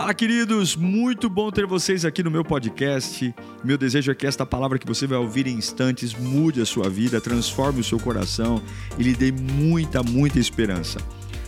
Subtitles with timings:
[0.00, 0.76] Fala, queridos!
[0.76, 3.34] Muito bom ter vocês aqui no meu podcast.
[3.62, 6.88] Meu desejo é que esta palavra que você vai ouvir em instantes mude a sua
[6.88, 8.62] vida, transforme o seu coração
[8.98, 10.98] e lhe dê muita, muita esperança.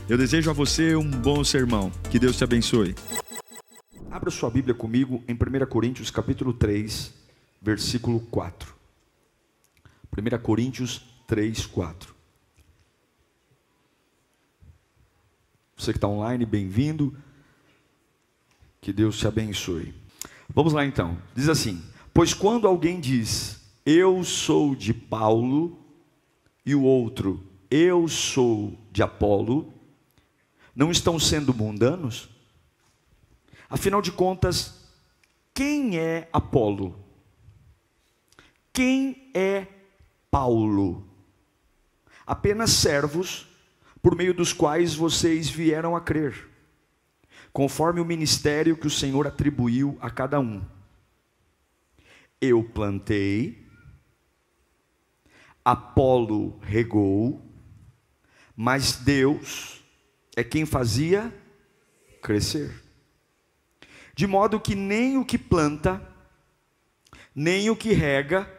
[0.07, 1.91] Eu desejo a você um bom sermão.
[2.11, 2.95] Que Deus te abençoe.
[4.11, 7.11] Abra sua Bíblia comigo em 1 Coríntios capítulo 3,
[7.63, 8.75] versículo 4.
[10.15, 12.15] 1 Coríntios 3, 4.
[15.75, 17.17] Você que está online, bem-vindo.
[18.83, 19.95] Que Deus te abençoe.
[20.53, 21.17] Vamos lá então.
[21.37, 21.81] Diz assim:
[22.13, 25.79] Pois quando alguém diz, Eu sou de Paulo,
[26.67, 29.73] e o outro, Eu sou de Apolo,
[30.75, 32.29] não estão sendo mundanos?
[33.71, 34.75] Afinal de contas,
[35.55, 36.99] quem é Apolo?
[38.73, 39.69] Quem é
[40.29, 41.07] Paulo?
[42.27, 43.47] Apenas servos
[44.03, 46.52] por meio dos quais vocês vieram a crer
[47.53, 50.63] conforme o ministério que o Senhor atribuiu a cada um.
[52.41, 53.67] Eu plantei,
[55.65, 57.45] Apolo regou,
[58.57, 59.83] mas Deus
[60.35, 61.33] é quem fazia
[62.23, 62.83] crescer.
[64.15, 66.01] De modo que nem o que planta,
[67.35, 68.51] nem o que rega,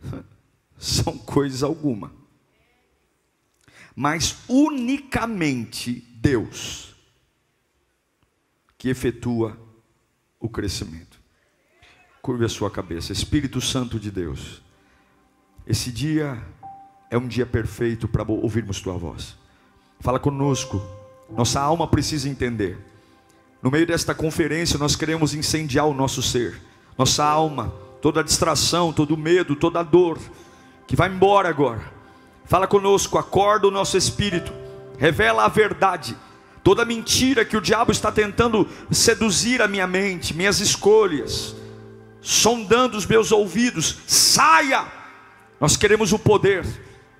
[0.78, 2.12] são coisa alguma,
[3.94, 6.91] mas unicamente Deus
[8.82, 9.56] que efetua
[10.40, 11.20] o crescimento.
[12.20, 14.60] Curve a sua cabeça, Espírito Santo de Deus.
[15.64, 16.44] Esse dia
[17.08, 19.36] é um dia perfeito para ouvirmos tua voz.
[20.00, 20.84] Fala conosco.
[21.30, 22.76] Nossa alma precisa entender.
[23.62, 26.60] No meio desta conferência, nós queremos incendiar o nosso ser,
[26.98, 30.18] nossa alma, toda a distração, todo o medo, toda a dor,
[30.88, 31.88] que vai embora agora.
[32.46, 34.52] Fala conosco, acorda o nosso espírito,
[34.98, 36.16] revela a verdade
[36.62, 41.54] toda mentira que o diabo está tentando seduzir a minha mente, minhas escolhas,
[42.20, 44.86] sondando os meus ouvidos, saia.
[45.60, 46.64] Nós queremos o poder,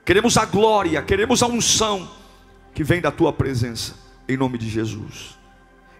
[0.04, 2.11] queremos a glória, queremos a unção
[2.74, 3.94] que vem da tua presença,
[4.28, 5.39] em nome de Jesus.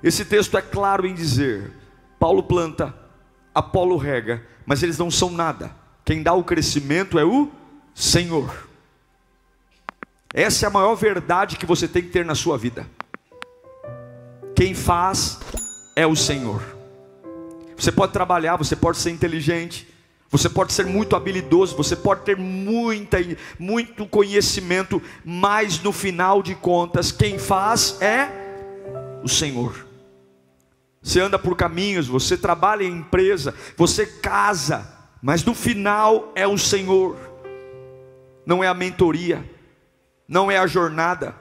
[0.03, 1.73] Esse texto é claro em dizer:
[2.19, 2.95] Paulo planta,
[3.55, 5.75] Apolo rega, mas eles não são nada.
[6.05, 7.51] Quem dá o crescimento é o
[7.95, 8.69] Senhor.
[10.33, 12.87] Essa é a maior verdade que você tem que ter na sua vida.
[14.55, 15.39] Quem faz
[15.97, 16.63] é o Senhor.
[17.77, 19.89] Você pode trabalhar, você pode ser inteligente,
[20.31, 23.19] você pode ser muito habilidoso, você pode ter muita,
[23.59, 28.29] muito conhecimento, mas no final de contas, quem faz é
[29.23, 29.87] o Senhor.
[31.03, 34.87] Você anda por caminhos, você trabalha em empresa, você casa,
[35.21, 37.17] mas no final é o Senhor,
[38.47, 39.45] não é a mentoria,
[40.29, 41.35] não é a jornada,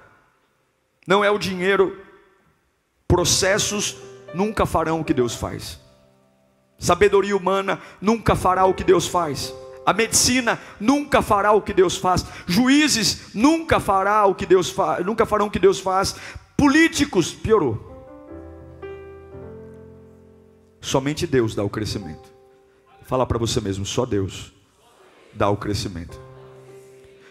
[1.08, 1.98] não é o dinheiro,
[3.12, 3.98] Processos
[4.34, 5.82] nunca farão o que Deus faz.
[6.80, 9.54] Sabedoria humana nunca fará o que Deus faz.
[9.86, 12.26] A medicina nunca fará o que Deus faz.
[12.48, 14.74] Juízes nunca fará o que Deus
[15.06, 16.16] nunca farão o que Deus faz.
[16.56, 17.86] Políticos piorou.
[20.80, 22.32] Somente Deus dá o crescimento.
[23.02, 24.54] Fala para você mesmo, só Deus
[25.34, 26.18] dá o crescimento.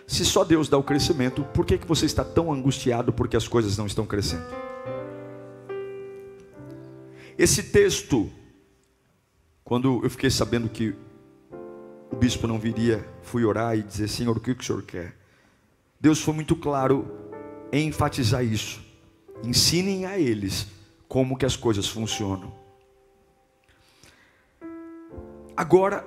[0.06, 3.48] Se só Deus dá o crescimento, por que, que você está tão angustiado porque as
[3.48, 4.69] coisas não estão crescendo?
[7.40, 8.30] Esse texto,
[9.64, 10.94] quando eu fiquei sabendo que
[12.12, 15.16] o bispo não viria, fui orar e dizer: Senhor, o que o senhor quer?
[15.98, 17.10] Deus foi muito claro
[17.72, 18.84] em enfatizar isso.
[19.42, 20.66] Ensinem a eles
[21.08, 22.52] como que as coisas funcionam.
[25.56, 26.06] Agora,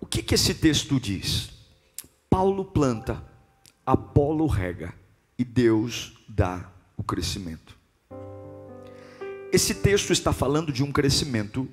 [0.00, 1.50] o que, que esse texto diz?
[2.30, 3.20] Paulo planta,
[3.84, 4.94] Apolo rega
[5.36, 7.77] e Deus dá o crescimento.
[9.50, 11.66] Esse texto está falando de um crescimento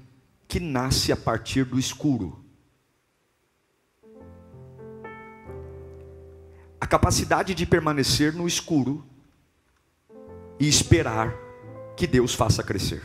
[0.48, 2.42] que nasce a partir do escuro.
[6.80, 9.06] A capacidade de permanecer no escuro
[10.58, 11.36] e esperar
[11.98, 13.04] que Deus faça crescer.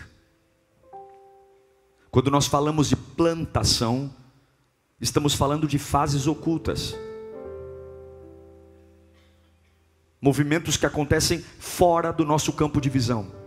[2.08, 4.14] Quando nós falamos de plantação,
[5.00, 6.94] estamos falando de fases ocultas.
[10.20, 13.39] Movimentos que acontecem fora do nosso campo de visão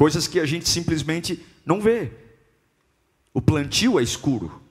[0.00, 2.10] coisas que a gente simplesmente não vê.
[3.34, 4.62] O plantio é escuro.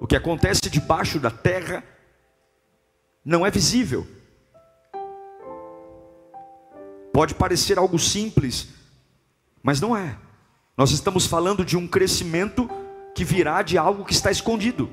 [0.00, 1.84] O que acontece debaixo da terra
[3.24, 4.04] não é visível.
[7.12, 8.70] Pode parecer algo simples,
[9.62, 10.18] mas não é.
[10.76, 12.68] Nós estamos falando de um crescimento
[13.14, 14.90] que virá de algo que está escondido.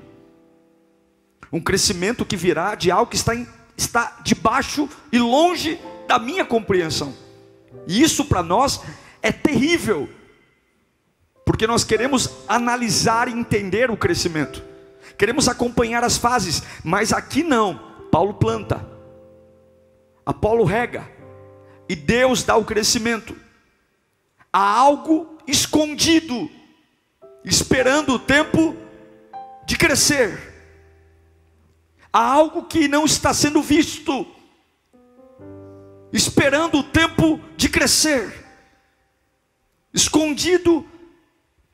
[1.52, 6.46] Um crescimento que virá de algo que está, em, está debaixo e longe da minha
[6.46, 7.31] compreensão.
[7.88, 8.82] E isso para nós
[9.22, 10.10] é terrível,
[11.46, 14.64] porque nós queremos analisar e entender o crescimento,
[15.18, 17.92] queremos acompanhar as fases, mas aqui não.
[18.12, 18.86] Paulo planta,
[20.26, 21.10] Apolo rega,
[21.88, 23.36] e Deus dá o crescimento.
[24.52, 26.50] Há algo escondido,
[27.44, 28.76] esperando o tempo
[29.66, 30.52] de crescer.
[32.12, 34.28] Há algo que não está sendo visto,
[36.12, 38.46] esperando o tempo de crescer,
[39.94, 40.86] escondido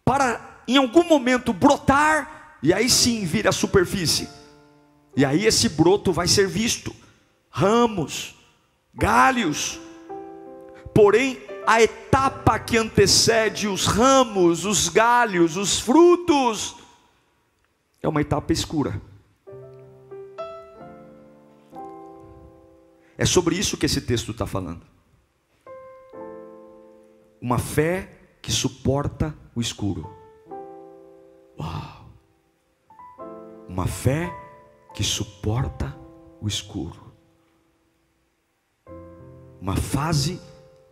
[0.04, 4.30] para em algum momento brotar e aí sim vir à superfície.
[5.16, 6.96] E aí esse broto vai ser visto,
[7.50, 8.36] ramos,
[8.94, 9.80] galhos.
[10.94, 16.76] Porém, a etapa que antecede os ramos, os galhos, os frutos,
[18.02, 19.02] é uma etapa escura.
[23.18, 24.86] É sobre isso que esse texto está falando.
[27.42, 28.12] Uma fé
[28.44, 30.08] que suporta o escuro.
[31.60, 32.06] Uau!
[33.68, 34.32] Uma fé
[34.94, 35.98] que suporta
[36.40, 37.12] o escuro.
[39.60, 40.40] Uma fase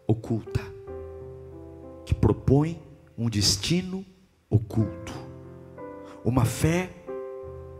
[0.07, 0.62] oculta
[2.06, 2.81] que propõe
[3.16, 4.04] um destino
[4.50, 5.13] oculto.
[6.24, 6.89] Uma fé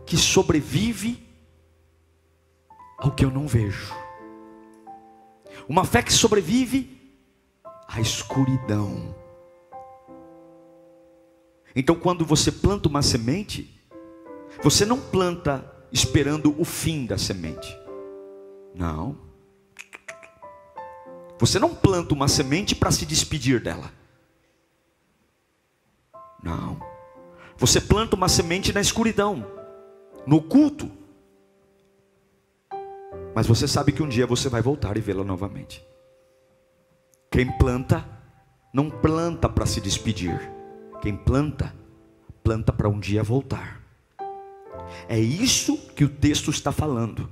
[0.06, 1.26] que sobrevive
[2.96, 4.05] ao que eu não vejo
[5.68, 7.00] uma fé que sobrevive
[7.88, 9.14] à escuridão.
[11.74, 13.78] Então, quando você planta uma semente,
[14.62, 17.76] você não planta esperando o fim da semente.
[18.74, 19.18] Não.
[21.38, 23.92] Você não planta uma semente para se despedir dela.
[26.42, 26.80] Não.
[27.58, 29.46] Você planta uma semente na escuridão,
[30.26, 30.90] no culto,
[33.36, 35.84] mas você sabe que um dia você vai voltar e vê-la novamente.
[37.30, 38.02] Quem planta,
[38.72, 40.50] não planta para se despedir.
[41.02, 41.76] Quem planta,
[42.42, 43.82] planta para um dia voltar.
[45.06, 47.30] É isso que o texto está falando.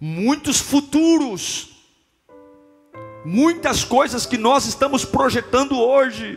[0.00, 1.70] Muitos futuros,
[3.24, 6.36] muitas coisas que nós estamos projetando hoje,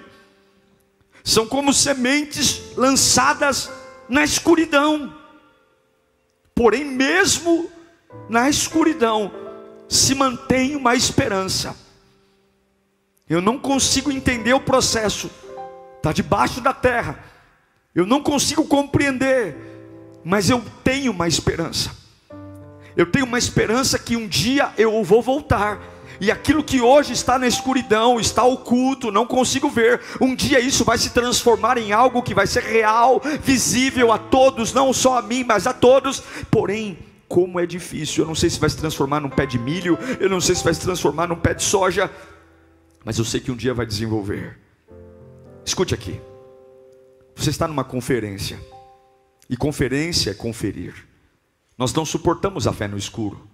[1.24, 3.72] são como sementes lançadas
[4.08, 5.12] na escuridão.
[6.54, 7.74] Porém, mesmo
[8.30, 9.32] na escuridão
[9.88, 11.76] se mantém uma esperança.
[13.30, 15.30] Eu não consigo entender o processo,
[15.98, 17.24] está debaixo da terra,
[17.96, 19.56] eu não consigo compreender,
[20.24, 21.92] mas eu tenho uma esperança.
[22.96, 25.80] Eu tenho uma esperança que um dia eu vou voltar,
[26.20, 30.84] e aquilo que hoje está na escuridão, está oculto, não consigo ver, um dia isso
[30.84, 35.22] vai se transformar em algo que vai ser real, visível a todos, não só a
[35.22, 36.24] mim, mas a todos.
[36.50, 36.98] Porém,
[37.34, 38.24] como é difícil.
[38.24, 40.64] Eu não sei se vai se transformar num pé de milho, eu não sei se
[40.64, 42.08] vai se transformar num pé de soja,
[43.04, 44.60] mas eu sei que um dia vai desenvolver.
[45.66, 46.22] Escute aqui.
[47.36, 48.60] Você está numa conferência,
[49.50, 50.94] e conferência é conferir.
[51.76, 53.48] Nós não suportamos a fé no escuro,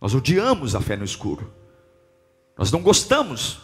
[0.00, 1.48] nós odiamos a fé no escuro,
[2.58, 3.60] nós não gostamos.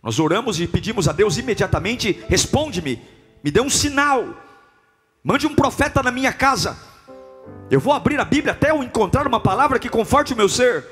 [0.00, 3.02] Nós oramos e pedimos a Deus imediatamente: responde-me,
[3.42, 4.40] me dê um sinal,
[5.24, 6.78] mande um profeta na minha casa.
[7.70, 10.84] Eu vou abrir a Bíblia até eu encontrar uma palavra que conforte o meu ser.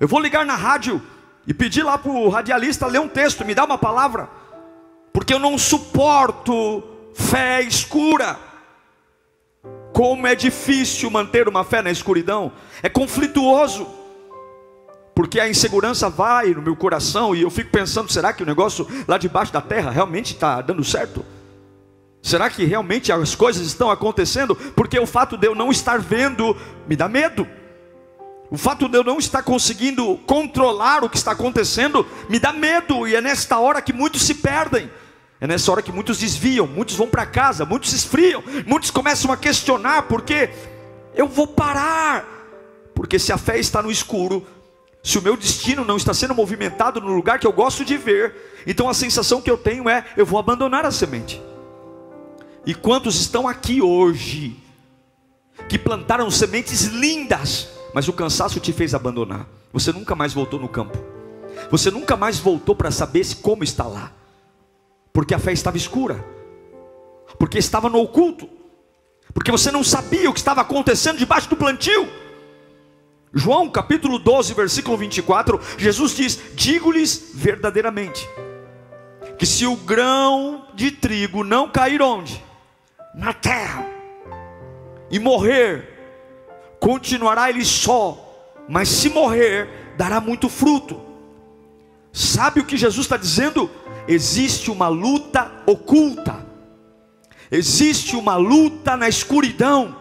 [0.00, 1.00] Eu vou ligar na rádio
[1.46, 4.28] e pedir lá para o radialista ler um texto, me dá uma palavra,
[5.12, 6.82] porque eu não suporto
[7.14, 8.36] fé escura.
[9.92, 12.52] Como é difícil manter uma fé na escuridão,
[12.82, 13.86] é conflituoso,
[15.14, 18.86] porque a insegurança vai no meu coração e eu fico pensando: será que o negócio
[19.08, 21.24] lá debaixo da terra realmente está dando certo?
[22.26, 24.56] Será que realmente as coisas estão acontecendo?
[24.56, 26.56] Porque o fato de eu não estar vendo
[26.88, 27.46] me dá medo.
[28.50, 33.06] O fato de eu não estar conseguindo controlar o que está acontecendo me dá medo,
[33.06, 34.90] e é nesta hora que muitos se perdem.
[35.40, 39.30] É nessa hora que muitos desviam, muitos vão para casa, muitos se esfriam, muitos começam
[39.30, 40.50] a questionar porque
[41.14, 42.24] eu vou parar.
[42.92, 44.44] Porque se a fé está no escuro,
[45.00, 48.34] se o meu destino não está sendo movimentado no lugar que eu gosto de ver,
[48.66, 51.40] então a sensação que eu tenho é eu vou abandonar a semente.
[52.66, 54.56] E quantos estão aqui hoje
[55.68, 59.46] que plantaram sementes lindas, mas o cansaço te fez abandonar?
[59.72, 60.98] Você nunca mais voltou no campo.
[61.70, 64.12] Você nunca mais voltou para saber se como está lá.
[65.12, 66.24] Porque a fé estava escura.
[67.38, 68.48] Porque estava no oculto.
[69.32, 72.08] Porque você não sabia o que estava acontecendo debaixo do plantio.
[73.32, 78.26] João capítulo 12, versículo 24, Jesus diz: Digo-lhes verdadeiramente,
[79.38, 82.45] que se o grão de trigo não cair onde?
[83.16, 83.86] Na terra
[85.10, 85.88] e morrer,
[86.78, 88.22] continuará ele só,
[88.68, 91.00] mas se morrer, dará muito fruto.
[92.12, 93.70] Sabe o que Jesus está dizendo?
[94.06, 96.46] Existe uma luta oculta,
[97.50, 99.96] existe uma luta na escuridão,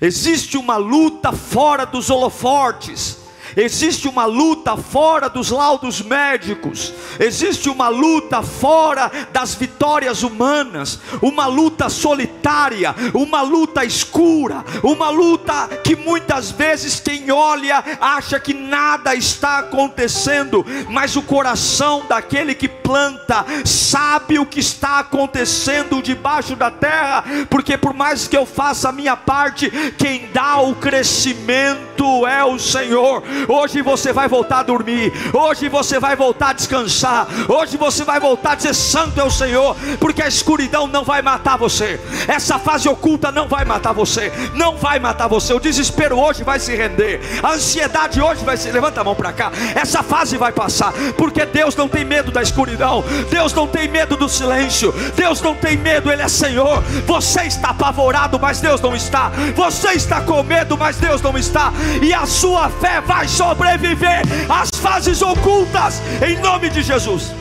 [0.00, 3.21] existe uma luta fora dos holofortes
[3.56, 11.46] Existe uma luta fora dos laudos médicos, existe uma luta fora das vitórias humanas, uma
[11.46, 19.14] luta solitária, uma luta escura, uma luta que muitas vezes quem olha acha que nada
[19.14, 26.70] está acontecendo, mas o coração daquele que planta sabe o que está acontecendo debaixo da
[26.70, 32.44] terra, porque por mais que eu faça a minha parte, quem dá o crescimento é
[32.44, 33.22] o Senhor.
[33.48, 38.20] Hoje você vai voltar a dormir, hoje você vai voltar a descansar, hoje você vai
[38.20, 42.58] voltar a dizer: Santo é o Senhor, porque a escuridão não vai matar você, essa
[42.58, 45.52] fase oculta não vai matar você, não vai matar você.
[45.52, 48.70] O desespero hoje vai se render, a ansiedade hoje vai se.
[48.70, 52.42] Levanta a mão para cá, essa fase vai passar, porque Deus não tem medo da
[52.42, 56.82] escuridão, Deus não tem medo do silêncio, Deus não tem medo, Ele é Senhor.
[57.06, 61.72] Você está apavorado, mas Deus não está, você está com medo, mas Deus não está,
[62.00, 67.32] e a sua fé vai sobreviver às fases ocultas, em nome de Jesus.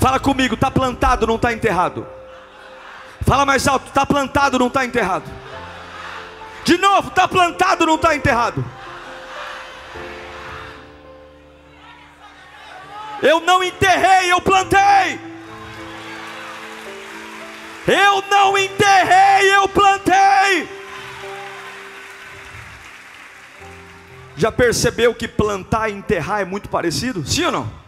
[0.00, 2.06] Fala comigo, está plantado, não está enterrado.
[3.24, 5.24] Fala mais alto, está plantado, não está enterrado.
[6.64, 8.64] De novo, está plantado, não está enterrado.
[13.22, 15.20] Eu não enterrei, eu plantei.
[17.86, 20.81] Eu não enterrei, eu plantei.
[24.36, 27.26] Já percebeu que plantar e enterrar é muito parecido?
[27.26, 27.82] Sim ou não?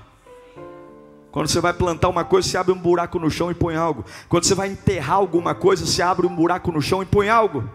[1.31, 4.05] Quando você vai plantar uma coisa, você abre um buraco no chão e põe algo.
[4.29, 7.69] Quando você vai enterrar alguma coisa, você abre um buraco no chão e põe algo.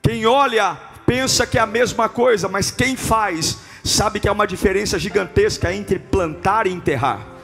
[0.00, 4.46] Quem olha pensa que é a mesma coisa, mas quem faz sabe que há uma
[4.46, 7.35] diferença gigantesca entre plantar e enterrar.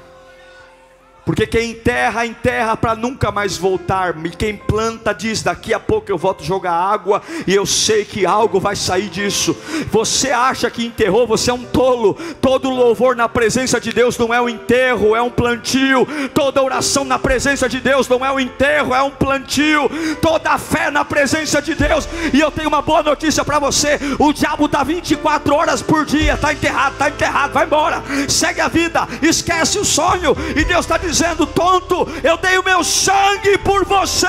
[1.24, 4.14] Porque quem enterra, enterra para nunca mais voltar.
[4.24, 8.26] E quem planta diz: daqui a pouco eu volto jogar água e eu sei que
[8.26, 9.56] algo vai sair disso.
[9.90, 12.14] Você acha que enterrou, você é um tolo.
[12.40, 16.06] Todo louvor na presença de Deus não é um enterro, é um plantio.
[16.34, 19.88] Toda oração na presença de Deus não é um enterro, é um plantio.
[20.20, 22.08] Toda fé na presença de Deus.
[22.32, 26.34] E eu tenho uma boa notícia para você: o diabo está 24 horas por dia,
[26.34, 30.36] está enterrado, está enterrado, vai embora, segue a vida, esquece o sonho.
[30.56, 34.26] E Deus está dizendo dizendo: tonto, eu dei o meu sangue por você.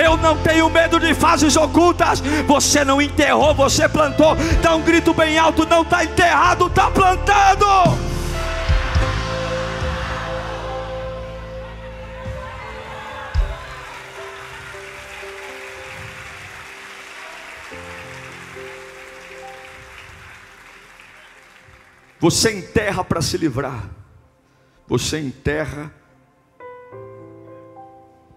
[0.00, 2.20] Eu não tenho medo de fases ocultas.
[2.46, 4.36] Você não enterrou, você plantou.
[4.62, 7.66] Dá um grito bem alto: não está enterrado, está plantado.
[22.20, 23.88] Você enterra para se livrar.
[24.86, 25.90] Você enterra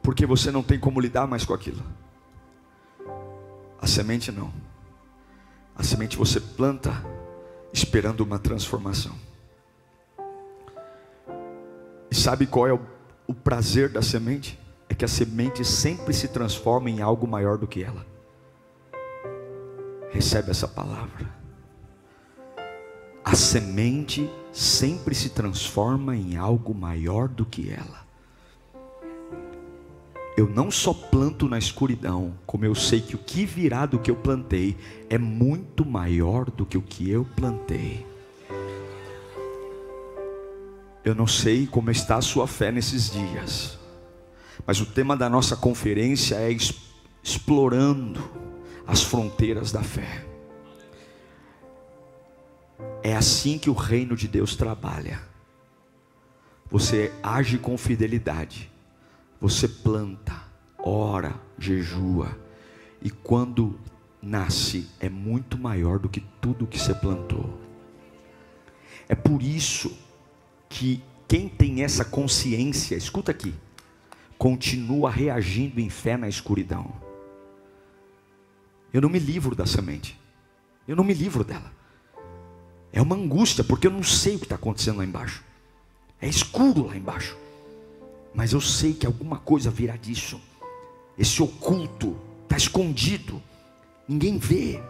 [0.04, 1.82] porque você não tem como lidar mais com aquilo.
[3.82, 4.54] A semente não.
[5.76, 6.92] A semente você planta
[7.72, 9.16] esperando uma transformação.
[12.12, 12.82] E sabe qual é o,
[13.26, 14.60] o prazer da semente?
[14.90, 18.06] É que a semente sempre se transforma em algo maior do que ela.
[20.12, 21.34] Recebe essa palavra.
[23.24, 28.03] A semente sempre se transforma em algo maior do que ela
[30.36, 34.10] eu não só planto na escuridão, como eu sei que o que virá do que
[34.10, 34.75] eu plantei
[35.10, 38.06] é muito maior do que o que eu plantei.
[41.06, 43.78] Eu não sei como está a sua fé nesses dias,
[44.66, 46.56] mas o tema da nossa conferência é
[47.22, 48.28] explorando
[48.88, 50.25] as fronteiras da fé.
[53.04, 55.22] É assim que o reino de Deus trabalha.
[56.72, 58.73] Você age com fidelidade
[59.44, 60.42] você planta,
[60.78, 62.34] ora, jejua,
[63.02, 63.78] e quando
[64.22, 67.60] nasce é muito maior do que tudo que você plantou.
[69.06, 70.00] É por isso
[70.70, 73.54] que quem tem essa consciência, escuta aqui,
[74.38, 76.94] continua reagindo em fé na escuridão.
[78.94, 80.18] Eu não me livro da semente,
[80.88, 81.70] eu não me livro dela.
[82.94, 85.44] É uma angústia, porque eu não sei o que está acontecendo lá embaixo.
[86.22, 87.43] É escuro lá embaixo
[88.34, 90.42] mas eu sei que alguma coisa virá disso.
[91.18, 93.42] Esse oculto está escondido,
[94.08, 94.82] ninguém vê.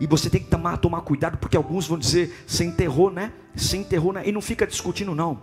[0.00, 3.32] E você tem que tomar, tomar cuidado, porque alguns vão dizer: você enterrou, né?
[3.54, 4.26] Você enterrou, né?
[4.26, 5.40] E não fica discutindo, não.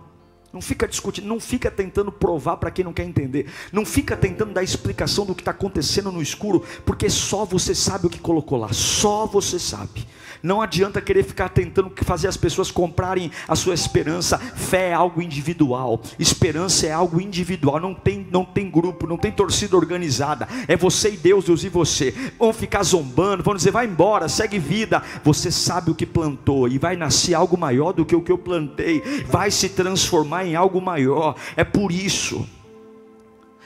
[0.54, 3.46] Não fica discutindo, não fica tentando provar para quem não quer entender.
[3.72, 8.06] Não fica tentando dar explicação do que está acontecendo no escuro, porque só você sabe
[8.06, 8.72] o que colocou lá.
[8.72, 10.06] Só você sabe.
[10.44, 14.36] Não adianta querer ficar tentando fazer as pessoas comprarem a sua esperança.
[14.36, 16.02] Fé é algo individual.
[16.18, 17.80] Esperança é algo individual.
[17.80, 20.46] Não tem, não tem grupo, não tem torcida organizada.
[20.68, 22.14] É você e Deus, Deus e você.
[22.38, 25.02] Vão ficar zombando, vão dizer, vai embora, segue vida.
[25.24, 28.36] Você sabe o que plantou e vai nascer algo maior do que o que eu
[28.36, 29.00] plantei.
[29.26, 31.36] Vai se transformar em algo maior.
[31.56, 32.48] É por isso.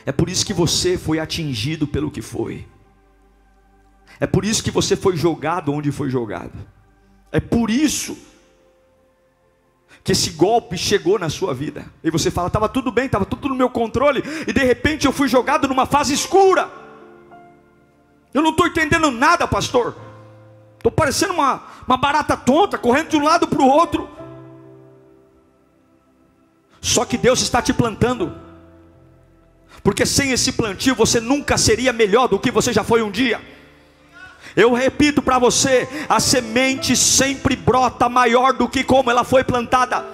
[0.07, 2.67] É por isso que você foi atingido pelo que foi.
[4.21, 6.53] É por isso que você foi jogado onde foi jogado.
[7.31, 8.17] É por isso
[10.03, 11.87] que esse golpe chegou na sua vida.
[12.03, 15.13] E você fala: estava tudo bem, estava tudo no meu controle, e de repente eu
[15.13, 16.71] fui jogado numa fase escura.
[18.33, 19.95] Eu não estou entendendo nada, pastor.
[20.77, 24.09] Estou parecendo uma, uma barata tonta, correndo de um lado para o outro.
[26.81, 28.35] Só que Deus está te plantando.
[29.83, 33.41] Porque sem esse plantio você nunca seria melhor do que você já foi um dia.
[34.57, 40.05] Eu repito para você: a semente sempre brota maior do que como ela foi plantada.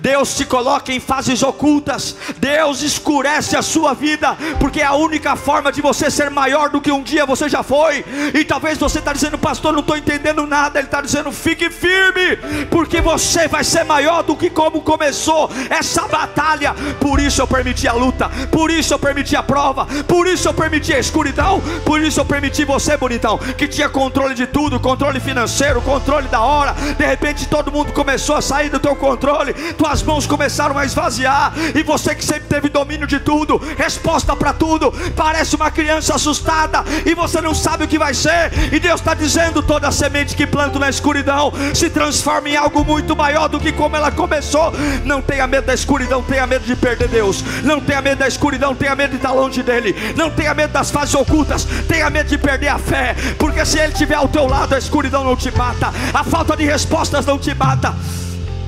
[0.00, 5.36] Deus te coloca em fases ocultas, Deus escurece a sua vida, porque é a única
[5.36, 8.04] forma de você ser maior do que um dia você já foi.
[8.34, 10.78] E talvez você está dizendo, pastor, não estou entendendo nada.
[10.78, 12.36] Ele está dizendo, fique firme,
[12.70, 16.74] porque você vai ser maior do que como começou essa batalha.
[17.00, 20.54] Por isso eu permiti a luta, por isso eu permiti a prova, por isso eu
[20.54, 25.20] permiti a escuridão, por isso eu permiti você, bonitão, que tinha controle de tudo, controle
[25.20, 26.72] financeiro, controle da hora.
[26.72, 31.52] De repente todo mundo começou a sair do teu controle tuas mãos começaram a esvaziar,
[31.74, 36.84] e você que sempre teve domínio de tudo, resposta para tudo, parece uma criança assustada,
[37.04, 40.46] e você não sabe o que vai ser, e Deus está dizendo: toda semente que
[40.46, 44.72] planto na escuridão se transforma em algo muito maior do que como ela começou.
[45.04, 48.74] Não tenha medo da escuridão, tenha medo de perder Deus, não tenha medo da escuridão,
[48.74, 52.38] tenha medo de estar longe dele, não tenha medo das fases ocultas, tenha medo de
[52.38, 55.92] perder a fé, porque se ele estiver ao teu lado, a escuridão não te mata,
[56.12, 57.94] a falta de respostas não te mata.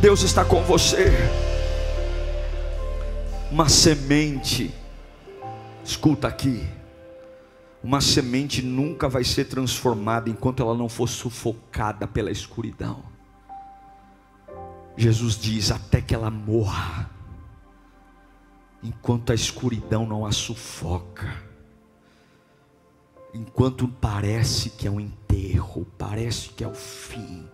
[0.05, 1.11] Deus está com você.
[3.51, 4.71] Uma semente,
[5.83, 6.69] escuta aqui,
[7.83, 13.03] uma semente nunca vai ser transformada enquanto ela não for sufocada pela escuridão.
[14.95, 17.09] Jesus diz: até que ela morra,
[18.83, 21.35] enquanto a escuridão não a sufoca,
[23.33, 27.49] enquanto parece que é um enterro, parece que é o fim,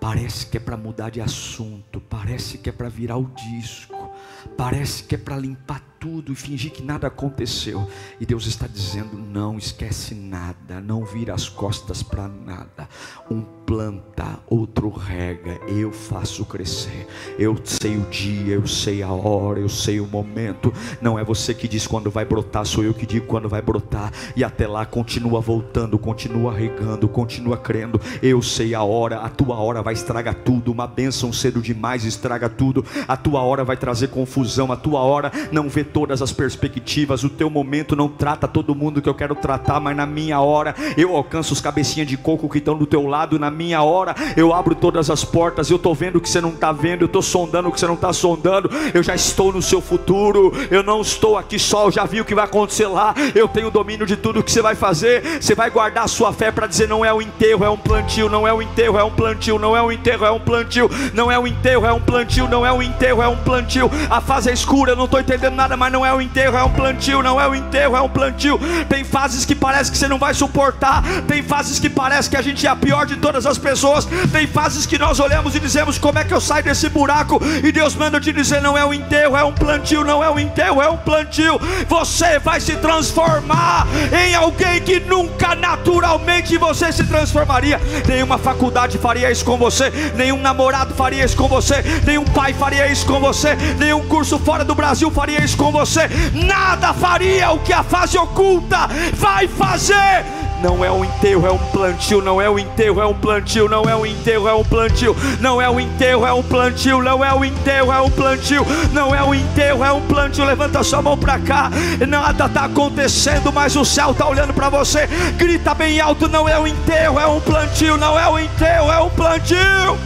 [0.00, 4.12] Parece que é para mudar de assunto, parece que é para virar o disco,
[4.56, 7.88] parece que é para limpar tudo e fingir que nada aconteceu.
[8.20, 12.88] E Deus está dizendo: não esquece nada, não vira as costas para nada.
[13.30, 17.06] Um planta, outro rega, eu faço crescer.
[17.38, 20.72] Eu sei o dia, eu sei a hora, eu sei o momento.
[21.02, 24.10] Não é você que diz quando vai brotar, sou eu que digo quando vai brotar.
[24.34, 28.00] E até lá continua voltando, continua regando, continua crendo.
[28.22, 30.72] Eu sei a hora, a tua hora vai estragar tudo.
[30.72, 32.84] Uma bênção cedo demais estraga tudo.
[33.06, 37.24] A tua hora vai trazer confusão, a tua hora não vê todas as perspectivas.
[37.24, 40.74] O teu momento não trata todo mundo que eu quero tratar, mas na minha hora
[40.96, 43.38] eu alcanço os cabecinhas de coco que estão do teu lado.
[43.38, 45.70] Na minha hora eu abro todas as portas.
[45.70, 47.86] Eu estou vendo o que você não está vendo, eu estou sondando o que você
[47.86, 48.70] não está sondando.
[48.92, 50.52] Eu já estou no seu futuro.
[50.70, 53.14] Eu não estou aqui só, eu já vi o que vai acontecer lá.
[53.34, 55.42] Eu tenho domínio de tudo que você vai fazer.
[55.42, 58.28] Você vai guardar a sua fé para dizer: não é um enterro, é um plantio.
[58.28, 59.58] Não é um enterro, é um plantio.
[59.58, 60.90] Não é um enterro, é um plantio.
[61.14, 62.48] Não é um enterro, é um plantio.
[62.48, 63.90] Não é um enterro, é um plantio.
[64.10, 66.64] A fase é escura, eu não estou entendendo nada, mas não é o enterro, é
[66.64, 68.58] um plantio, não é o enterro, é um plantio.
[68.88, 72.42] Tem fases que parece que você não vai suportar, tem fases que parece que a
[72.42, 75.98] gente é a pior de todas as pessoas, tem fases que nós olhamos e dizemos
[75.98, 78.92] como é que eu saio desse buraco, e Deus manda te dizer: não é o
[78.92, 81.60] enterro, é um plantio, não é o enterro, é um plantio.
[81.88, 87.80] Você vai se transformar em alguém que nunca naturalmente você se transformaria.
[88.06, 92.90] Nenhuma faculdade faria isso com você, nenhum namorado faria isso com você, nenhum pai faria
[92.90, 97.50] isso com você, nenhum curso fora do Brasil faria isso com você você, nada faria
[97.50, 100.24] o que a fase oculta vai fazer.
[100.62, 102.20] Não é um enterro, é um plantio.
[102.20, 103.68] Não é um enterro, é um plantio.
[103.68, 105.14] Não é um enterro, é um plantio.
[105.40, 107.00] Não é um enterro, é um plantio.
[107.00, 108.66] Não é um enterro, é um plantio.
[108.92, 110.44] Não é um enterro, é um plantio.
[110.44, 111.70] Levanta sua mão para cá.
[112.08, 115.06] Nada está acontecendo, mas o céu está olhando para você.
[115.36, 116.28] Grita bem alto.
[116.28, 117.96] Não é um enterro, é um plantio.
[117.96, 119.96] Não é um enterro, é um plantio.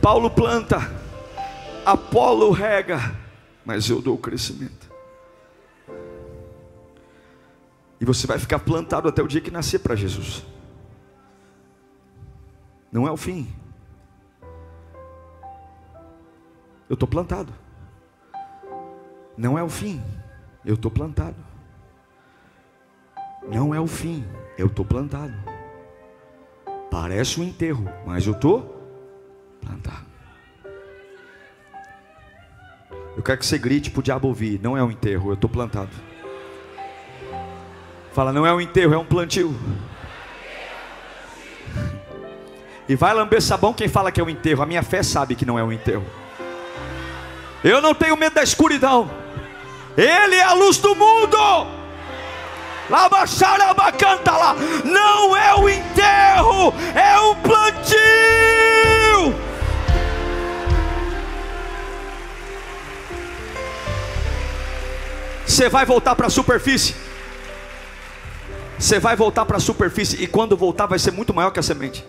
[0.00, 1.01] Paulo planta.
[1.84, 2.98] Apolo rega,
[3.64, 4.90] mas eu dou o crescimento.
[8.00, 10.44] E você vai ficar plantado até o dia que nascer para Jesus.
[12.90, 13.48] Não é o fim.
[16.92, 17.50] eu estou plantado.
[19.34, 19.98] Não é o fim,
[20.62, 21.36] eu estou plantado.
[23.48, 24.22] Não é o fim,
[24.58, 25.32] eu estou plantado.
[26.90, 28.60] Parece um enterro, mas eu estou
[29.58, 30.11] plantado.
[33.16, 35.50] Eu quero que você grite para o diabo ouvir: não é um enterro, eu estou
[35.50, 35.90] plantado.
[38.12, 39.54] Fala, não é um enterro, é um plantio.
[42.88, 44.62] E vai lamber sabão quem fala que é um enterro.
[44.62, 46.04] A minha fé sabe que não é um enterro.
[47.64, 49.10] Eu não tenho medo da escuridão.
[49.96, 51.38] Ele é a luz do mundo.
[53.92, 54.54] canta lá.
[54.84, 58.81] Não é o enterro, é o plantio.
[65.52, 66.94] Você vai voltar para a superfície.
[68.78, 71.62] Você vai voltar para a superfície e quando voltar vai ser muito maior que a
[71.62, 72.02] semente.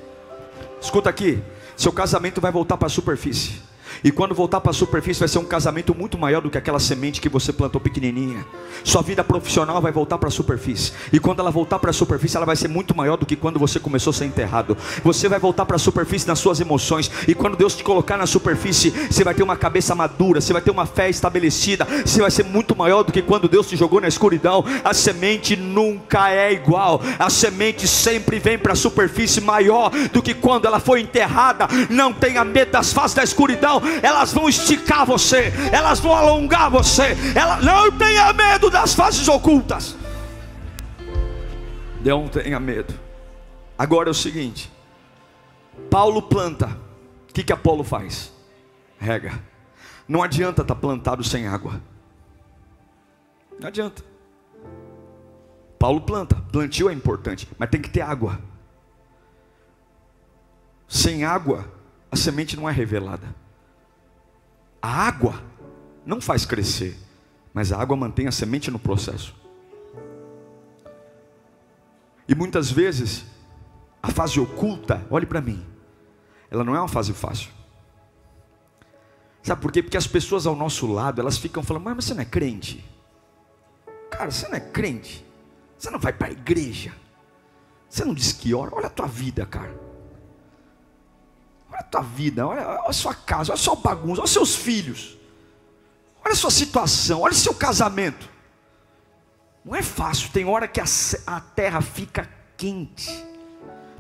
[0.81, 1.43] Escuta aqui,
[1.75, 3.61] seu casamento vai voltar para a superfície.
[4.03, 6.79] E quando voltar para a superfície, vai ser um casamento muito maior do que aquela
[6.79, 8.45] semente que você plantou pequenininha.
[8.83, 10.91] Sua vida profissional vai voltar para a superfície.
[11.13, 13.57] E quando ela voltar para a superfície, ela vai ser muito maior do que quando
[13.57, 14.75] você começou a ser enterrado.
[15.03, 17.09] Você vai voltar para a superfície nas suas emoções.
[17.27, 20.61] E quando Deus te colocar na superfície, você vai ter uma cabeça madura, você vai
[20.61, 21.87] ter uma fé estabelecida.
[22.05, 24.65] Você vai ser muito maior do que quando Deus te jogou na escuridão.
[24.83, 27.01] A semente nunca é igual.
[27.17, 31.69] A semente sempre vem para a superfície maior do que quando ela foi enterrada.
[31.89, 37.15] Não tenha medo das faces da escuridão elas vão esticar você, elas vão alongar você.
[37.35, 39.95] Ela não tenha medo das faces ocultas.
[42.03, 42.93] Não tenha medo.
[43.77, 44.71] Agora é o seguinte:
[45.89, 46.67] Paulo planta,
[47.29, 48.31] o que, que Apolo faz?
[48.97, 49.39] Rega.
[50.07, 51.81] Não adianta estar tá plantado sem água.
[53.59, 54.03] Não adianta.
[55.79, 58.39] Paulo planta, plantio é importante, mas tem que ter água.
[60.87, 61.69] Sem água,
[62.11, 63.35] a semente não é revelada.
[64.83, 65.41] A água
[66.05, 66.97] não faz crescer,
[67.53, 69.33] mas a água mantém a semente no processo.
[72.27, 73.23] E muitas vezes,
[74.01, 75.65] a fase oculta, olhe para mim,
[76.51, 77.49] ela não é uma fase fácil.
[79.41, 79.81] Sabe por quê?
[79.81, 82.83] Porque as pessoas ao nosso lado, elas ficam falando, mas você não é crente?
[84.11, 85.25] Cara, você não é crente?
[85.77, 86.93] Você não vai para a igreja?
[87.89, 88.75] Você não diz que ora?
[88.75, 89.92] Olha a tua vida, cara.
[91.83, 94.55] A tua vida, olha, olha a sua casa, olha a sua bagunça, olha os seus
[94.55, 95.17] filhos.
[96.23, 98.29] Olha a sua situação, olha o seu casamento.
[99.63, 100.85] Não é fácil, tem hora que a,
[101.27, 103.09] a terra fica quente,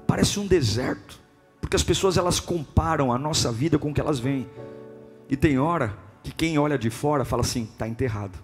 [0.07, 1.19] parece um deserto,
[1.59, 4.49] porque as pessoas elas comparam a nossa vida com o que elas veem.
[5.29, 8.37] E tem hora que quem olha de fora fala assim: está enterrado.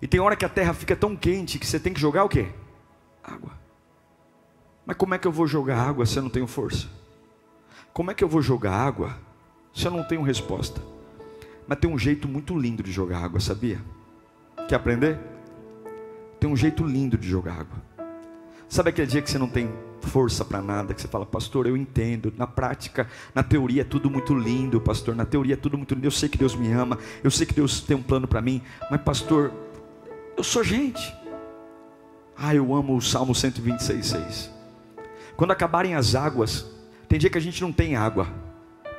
[0.00, 2.28] E tem hora que a terra fica tão quente que você tem que jogar o
[2.28, 2.48] quê?
[3.22, 3.57] Água.
[4.88, 6.86] Mas como é que eu vou jogar água se eu não tenho força?
[7.92, 9.18] Como é que eu vou jogar água
[9.70, 10.80] se eu não tenho resposta?
[11.66, 13.78] Mas tem um jeito muito lindo de jogar água, sabia?
[14.66, 15.18] Quer aprender?
[16.40, 17.76] Tem um jeito lindo de jogar água.
[18.66, 19.70] Sabe aquele dia que você não tem
[20.00, 22.32] força para nada, que você fala, pastor, eu entendo.
[22.34, 25.14] Na prática, na teoria é tudo muito lindo, pastor.
[25.14, 26.06] Na teoria é tudo muito lindo.
[26.06, 28.62] Eu sei que Deus me ama, eu sei que Deus tem um plano para mim,
[28.90, 29.52] mas, pastor,
[30.34, 31.14] eu sou gente.
[32.34, 34.57] Ah, eu amo o Salmo 126, 6.
[35.38, 36.66] Quando acabarem as águas,
[37.08, 38.26] tem dia que a gente não tem água,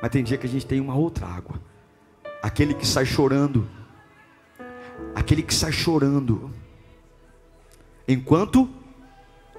[0.00, 1.60] mas tem dia que a gente tem uma outra água.
[2.42, 3.68] Aquele que sai chorando,
[5.14, 6.50] aquele que sai chorando,
[8.08, 8.66] enquanto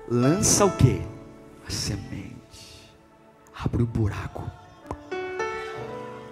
[0.09, 0.99] lança o que?
[1.67, 2.89] A semente,
[3.63, 4.49] abre o buraco.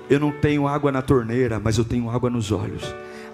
[0.10, 2.84] Eu não tenho água na torneira, mas eu tenho água nos olhos.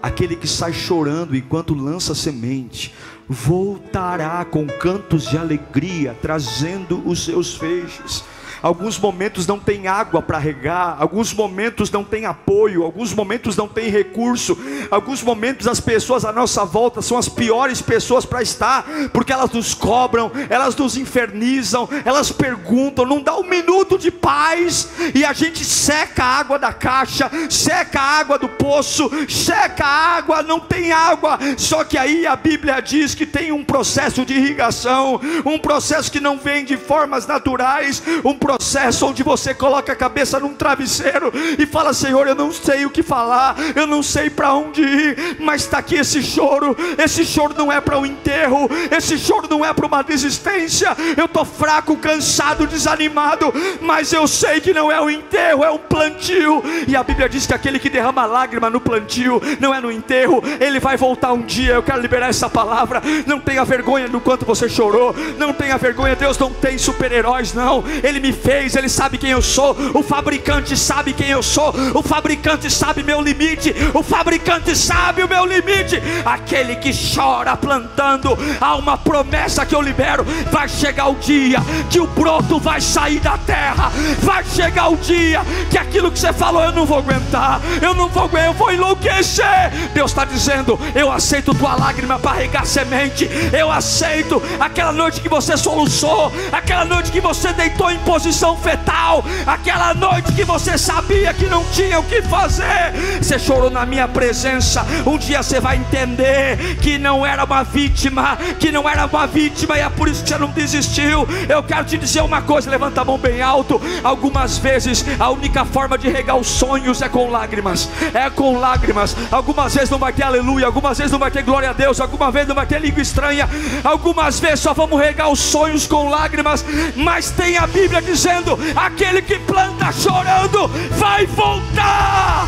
[0.03, 2.93] Aquele que sai chorando enquanto lança semente,
[3.27, 8.23] voltará com cantos de alegria, trazendo os seus feixes.
[8.65, 13.67] Alguns momentos não tem água para regar, alguns momentos não tem apoio, alguns momentos não
[13.67, 14.57] tem recurso,
[14.89, 19.51] alguns momentos as pessoas à nossa volta são as piores pessoas para estar, porque elas
[19.51, 25.31] nos cobram, elas nos infernizam, elas perguntam, não dá um minuto de paz, e a
[25.31, 30.59] gente seca a água da caixa, seca a água do poço, seca a água, não
[30.59, 35.59] tem água, só que aí a Bíblia diz que tem um processo de irrigação, um
[35.59, 40.39] processo que não vem de formas naturais, um processo processo onde você coloca a cabeça
[40.39, 44.53] num travesseiro e fala: Senhor, eu não sei o que falar, eu não sei para
[44.53, 46.75] onde ir, mas está aqui esse choro.
[46.97, 50.95] Esse choro não é para o um enterro, esse choro não é para uma desistência.
[51.17, 55.77] Eu estou fraco, cansado, desanimado, mas eu sei que não é um enterro, é um
[55.77, 56.63] plantio.
[56.87, 60.41] E a Bíblia diz que aquele que derrama lágrima no plantio não é no enterro,
[60.59, 61.73] ele vai voltar um dia.
[61.73, 63.01] Eu quero liberar essa palavra.
[63.25, 66.15] Não tenha vergonha do quanto você chorou, não tenha vergonha.
[66.15, 67.83] Deus não tem super-heróis, não.
[68.03, 69.75] Ele me fez, Ele sabe quem eu sou.
[69.93, 71.73] O fabricante sabe quem eu sou.
[71.93, 73.73] O fabricante sabe meu limite.
[73.93, 76.01] O fabricante sabe o meu limite.
[76.25, 80.25] Aquele que chora plantando, há uma promessa que eu libero.
[80.51, 83.91] Vai chegar o dia que o broto vai sair da terra.
[84.19, 87.61] Vai chegar o dia que aquilo que você falou eu não vou aguentar.
[87.81, 89.71] Eu não vou aguentar, eu vou enlouquecer.
[89.93, 93.29] Deus está dizendo: Eu aceito tua lágrima para regar semente.
[93.51, 98.24] Eu aceito aquela noite que você soluçou, aquela noite que você deitou em posição
[98.57, 102.93] fetal, aquela noite que você sabia que não tinha o que fazer.
[103.21, 104.85] Você chorou na minha presença.
[105.05, 109.77] Um dia você vai entender que não era uma vítima, que não era uma vítima
[109.77, 111.27] e é por isso que você não desistiu.
[111.47, 113.81] Eu quero te dizer uma coisa, levanta a mão bem alto.
[114.03, 117.89] Algumas vezes a única forma de regar os sonhos é com lágrimas.
[118.13, 119.15] É com lágrimas.
[119.31, 122.33] Algumas vezes não vai ter aleluia, algumas vezes não vai ter glória a Deus, algumas
[122.33, 123.47] vezes não vai ter língua estranha.
[123.83, 129.21] Algumas vezes só vamos regar os sonhos com lágrimas, mas tem a Bíblia dizendo: aquele
[129.21, 132.47] que planta chorando vai voltar.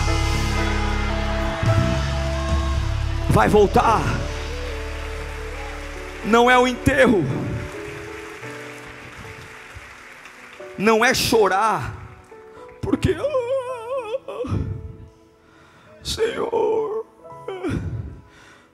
[3.30, 4.02] Vai voltar.
[6.24, 7.24] Não é o enterro.
[10.78, 11.96] Não é chorar,
[12.82, 14.60] porque ah,
[16.04, 17.06] Senhor,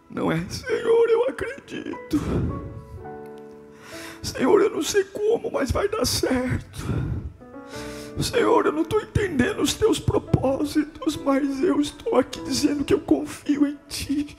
[0.09, 2.19] não é Senhor, eu acredito.
[4.23, 7.13] Senhor, eu não sei como, mas vai dar certo.
[8.21, 12.99] Senhor, eu não estou entendendo os teus propósitos, mas eu estou aqui dizendo que eu
[12.99, 14.35] confio em Ti.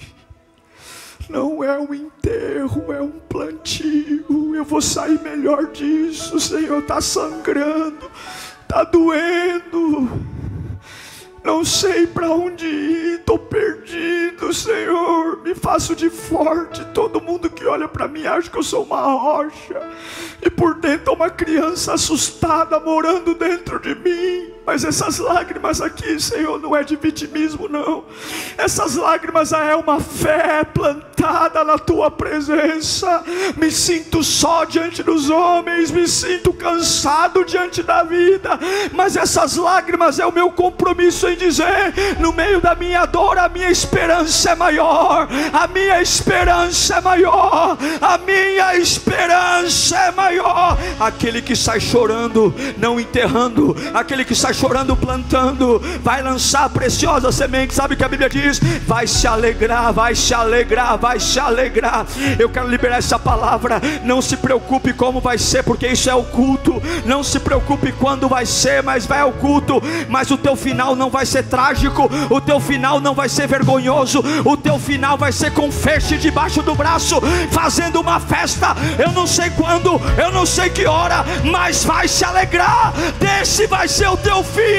[1.28, 4.54] Não é um enterro, é um plantio.
[4.54, 6.80] Eu vou sair melhor disso, Senhor.
[6.80, 8.10] Está sangrando,
[8.62, 10.33] está doendo.
[11.44, 15.42] Não sei para onde ir, estou perdido, Senhor.
[15.42, 16.82] Me faço de forte.
[16.94, 19.78] Todo mundo que olha para mim acha que eu sou uma rocha.
[20.40, 24.54] E por dentro uma criança assustada morando dentro de mim.
[24.66, 28.04] Mas essas lágrimas aqui, Senhor, não é de vitimismo, não.
[28.56, 33.22] Essas lágrimas é uma fé plantada na tua presença.
[33.56, 38.58] Me sinto só diante dos homens, me sinto cansado diante da vida.
[38.92, 43.48] Mas essas lágrimas é o meu compromisso em dizer: no meio da minha dor, a
[43.48, 45.28] minha esperança é maior.
[45.52, 47.76] A minha esperança é maior.
[48.00, 50.78] A minha esperança é maior.
[50.98, 57.74] Aquele que sai chorando, não enterrando, aquele que sai chorando, plantando, vai lançar preciosa semente.
[57.74, 58.60] Sabe o que a Bíblia diz?
[58.86, 62.06] Vai se alegrar, vai se alegrar, vai se alegrar.
[62.38, 63.80] Eu quero liberar essa palavra.
[64.04, 66.82] Não se preocupe como vai ser, porque isso é o culto.
[67.04, 69.82] Não se preocupe quando vai ser, mas vai ao culto.
[70.08, 74.22] Mas o teu final não vai ser trágico, o teu final não vai ser vergonhoso,
[74.44, 78.74] o teu final vai ser com feixe debaixo do braço, fazendo uma festa.
[78.98, 82.92] Eu não sei quando, eu não sei que hora, mas vai se alegrar.
[83.18, 84.74] Desse vai ser o teu fim.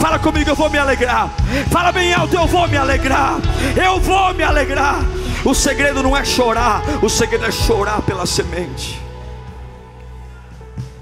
[0.00, 1.30] Fala comigo, eu vou me alegrar.
[1.70, 3.36] Fala bem alto, eu vou me alegrar.
[3.76, 5.00] Eu vou me alegrar.
[5.44, 9.05] O segredo não é chorar, o segredo é chorar pela semente.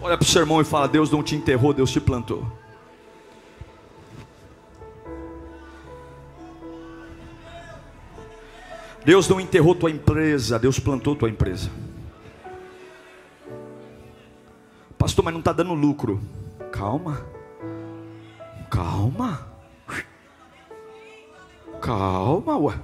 [0.05, 2.47] Olha para o seu irmão e fala: Deus não te enterrou, Deus te plantou.
[9.03, 11.71] Deus não enterrou tua empresa, Deus plantou tua empresa.
[14.99, 16.21] Pastor, mas não está dando lucro.
[16.71, 17.25] Calma.
[18.71, 19.49] Calma.
[21.81, 22.79] Calma, ué.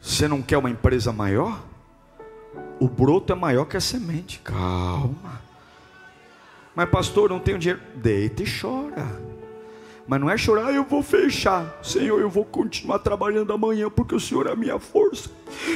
[0.00, 1.62] Você não quer uma empresa maior?
[2.80, 4.40] O broto é maior que a semente.
[4.40, 5.51] Calma.
[6.74, 7.80] Mas, pastor, não tenho dinheiro.
[7.94, 9.32] Deita e chora.
[10.06, 11.78] Mas não é chorar, eu vou fechar.
[11.82, 15.30] Senhor, eu vou continuar trabalhando amanhã, porque o Senhor é a minha força.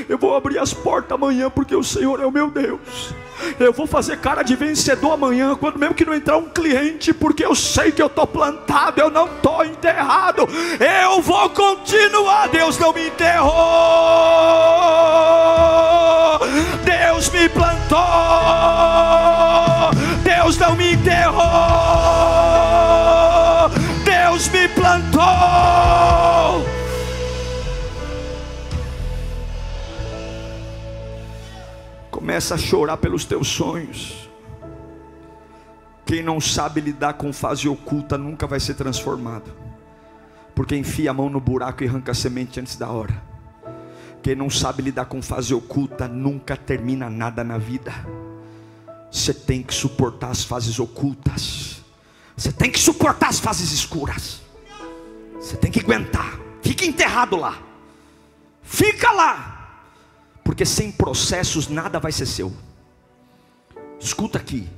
[0.08, 3.14] Eu vou abrir as portas amanhã, porque o Senhor é o meu Deus.
[3.58, 7.44] Eu vou fazer cara de vencedor amanhã, quando mesmo que não entrar um cliente, porque
[7.44, 10.48] eu sei que eu estou plantado, eu não estou enterrado.
[10.80, 12.48] Eu vou continuar.
[12.48, 13.52] Deus não me enterrou.
[16.84, 19.55] Deus me plantou.
[20.46, 21.42] Deus não me enterrou.
[24.04, 25.20] Deus me plantou.
[32.12, 34.30] Começa a chorar pelos teus sonhos.
[36.04, 39.52] Quem não sabe lidar com fase oculta nunca vai ser transformado.
[40.54, 43.20] Porque enfia a mão no buraco e arranca a semente antes da hora.
[44.22, 47.92] Quem não sabe lidar com fase oculta nunca termina nada na vida.
[49.10, 51.82] Você tem que suportar as fases ocultas.
[52.36, 54.42] Você tem que suportar as fases escuras.
[55.40, 56.38] Você tem que aguentar.
[56.62, 57.62] Fica enterrado lá.
[58.62, 59.56] Fica lá.
[60.44, 62.52] Porque sem processos nada vai ser seu.
[63.98, 64.68] Escuta aqui.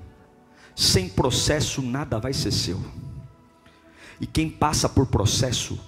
[0.76, 2.80] Sem processo nada vai ser seu.
[4.20, 5.78] E quem passa por processo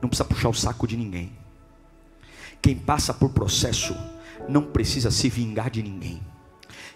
[0.00, 1.32] não precisa puxar o saco de ninguém.
[2.60, 3.96] Quem passa por processo
[4.48, 6.20] não precisa se vingar de ninguém.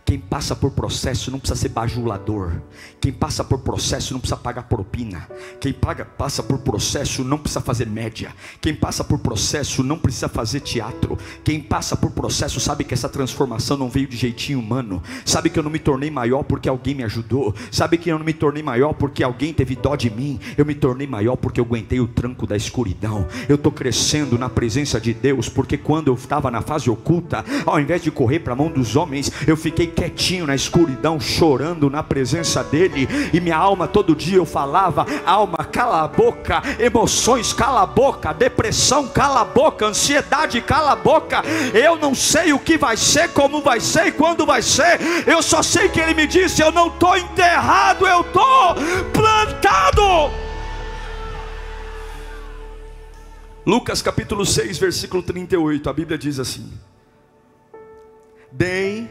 [0.04, 2.52] Quem passa por processo não precisa ser bajulador.
[3.00, 5.28] Quem passa por processo não precisa pagar propina.
[5.60, 8.34] Quem paga, passa por processo não precisa fazer média.
[8.60, 11.16] Quem passa por processo não precisa fazer teatro.
[11.44, 15.02] Quem passa por processo sabe que essa transformação não veio de jeitinho humano.
[15.24, 17.54] Sabe que eu não me tornei maior porque alguém me ajudou.
[17.70, 20.38] Sabe que eu não me tornei maior porque alguém teve dó de mim.
[20.58, 23.26] Eu me tornei maior porque eu aguentei o tranco da escuridão.
[23.48, 27.80] Eu estou crescendo na presença de Deus porque quando eu estava na fase oculta, ao
[27.80, 32.02] invés de correr para a mão dos homens, eu fiquei quietinho na escuridão, chorando na
[32.02, 37.82] presença dEle, e minha alma todo dia eu falava: alma, cala a boca, emoções, cala
[37.82, 41.42] a boca, depressão, cala a boca, ansiedade, cala a boca.
[41.72, 45.42] Eu não sei o que vai ser, como vai ser e quando vai ser, eu
[45.42, 48.74] só sei que Ele me disse: eu não estou enterrado, eu estou
[49.12, 50.32] plantado.
[53.64, 56.72] Lucas capítulo 6, versículo 38, a Bíblia diz assim:
[58.50, 59.08] Deem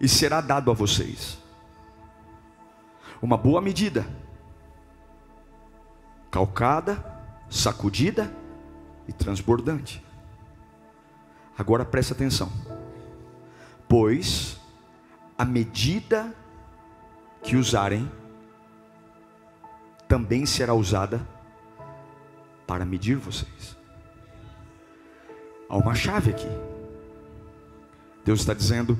[0.00, 1.38] e será dado a vocês.
[3.20, 4.06] Uma boa medida,
[6.30, 7.04] calcada,
[7.50, 8.32] sacudida
[9.08, 10.04] e transbordante.
[11.56, 12.52] Agora preste atenção,
[13.88, 14.60] pois
[15.36, 16.32] a medida
[17.42, 18.10] que usarem
[20.06, 21.20] também será usada
[22.66, 23.76] para medir vocês.
[25.68, 26.48] Há uma chave aqui.
[28.24, 28.98] Deus está dizendo: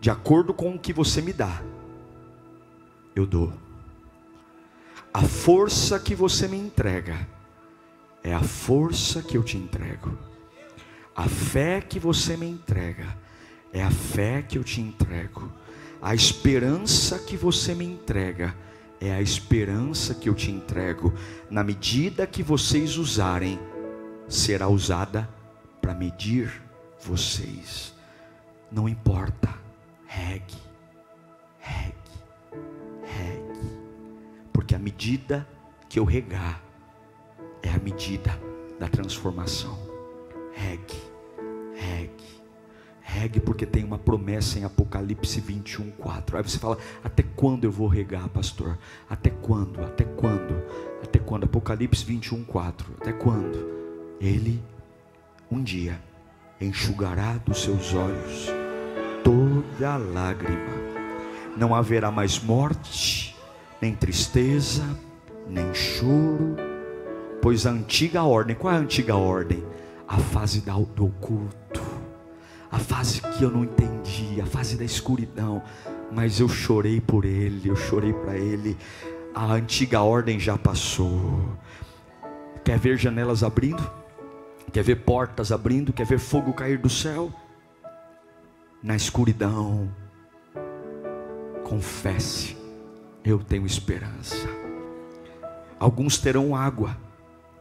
[0.00, 1.62] de acordo com o que você me dá,
[3.14, 3.52] eu dou.
[5.12, 7.26] A força que você me entrega
[8.22, 10.16] é a força que eu te entrego.
[11.16, 13.16] A fé que você me entrega
[13.72, 15.52] é a fé que eu te entrego.
[16.00, 18.54] A esperança que você me entrega
[19.00, 21.12] é a esperança que eu te entrego.
[21.50, 23.58] Na medida que vocês usarem,
[24.28, 25.28] será usada
[25.80, 26.62] para medir
[27.00, 27.92] vocês.
[28.70, 29.67] Não importa
[30.08, 30.56] regue,
[31.60, 31.94] regue,
[33.04, 33.78] regue,
[34.52, 35.46] porque a medida
[35.86, 36.62] que eu regar
[37.62, 38.30] é a medida
[38.80, 39.78] da transformação.
[40.54, 41.00] Regue,
[41.74, 42.42] regue,
[43.00, 46.36] regue, porque tem uma promessa em Apocalipse 21, 4.
[46.38, 48.78] Aí você fala: Até quando eu vou regar, pastor?
[49.08, 49.84] Até quando?
[49.84, 50.62] Até quando?
[51.02, 51.44] Até quando?
[51.44, 52.94] Apocalipse 21, 4.
[53.00, 54.16] Até quando?
[54.20, 54.60] Ele
[55.50, 56.00] um dia
[56.60, 58.57] enxugará dos seus olhos
[59.78, 60.88] toda lágrima.
[61.56, 63.36] Não haverá mais morte,
[63.80, 64.84] nem tristeza,
[65.48, 66.56] nem choro,
[67.40, 69.64] pois a antiga ordem, qual é a antiga ordem?
[70.06, 71.82] A fase do oculto,
[72.70, 75.62] a fase que eu não entendi, a fase da escuridão,
[76.10, 78.76] mas eu chorei por ele, eu chorei para ele.
[79.34, 81.56] A antiga ordem já passou.
[82.64, 83.88] Quer ver janelas abrindo?
[84.72, 85.92] Quer ver portas abrindo?
[85.92, 87.32] Quer ver fogo cair do céu?
[88.82, 89.88] Na escuridão,
[91.64, 92.56] confesse:
[93.24, 94.48] eu tenho esperança.
[95.78, 96.96] Alguns terão água,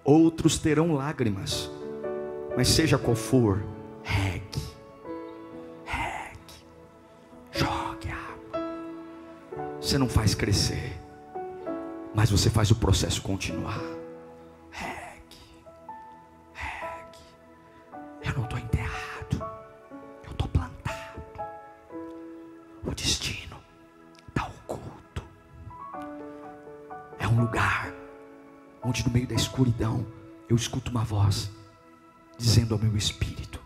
[0.03, 1.69] outros terão lágrimas,
[2.55, 3.63] mas seja qual for,
[4.03, 4.61] regue,
[5.85, 6.65] regue,
[7.51, 9.75] jogue água.
[9.79, 10.99] Você não faz crescer,
[12.15, 13.97] mas você faz o processo continuar.
[28.87, 30.05] No meio da escuridão,
[30.47, 31.51] eu escuto uma voz
[32.37, 33.61] dizendo ao meu espírito: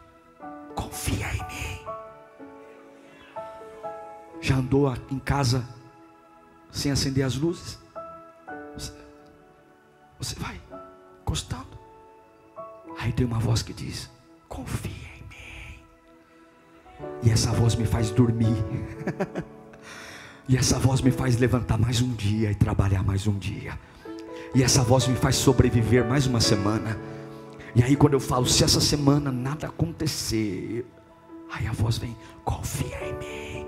[0.75, 1.79] confia em mim.
[4.41, 5.63] Já andou em casa
[6.71, 7.77] sem acender as luzes?
[8.73, 8.93] Você,
[10.19, 10.59] você vai
[11.21, 11.79] encostando.
[12.97, 14.09] Aí tem uma voz que diz:
[14.49, 15.79] confia em mim.
[17.21, 18.57] E essa voz me faz dormir.
[20.49, 23.77] e essa voz me faz levantar mais um dia e trabalhar mais um dia.
[24.53, 26.99] E essa voz me faz sobreviver mais uma semana.
[27.73, 30.85] E aí quando eu falo, se essa semana nada acontecer,
[31.49, 33.67] aí a voz vem, confia em mim.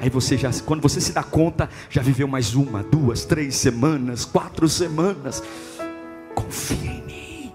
[0.00, 4.24] Aí você já, quando você se dá conta, já viveu mais uma, duas, três semanas,
[4.24, 5.42] quatro semanas.
[6.34, 7.52] Confia em mim.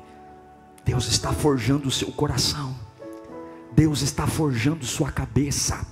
[0.86, 2.76] Deus está forjando o seu coração.
[3.76, 5.84] Deus está forjando sua cabeça.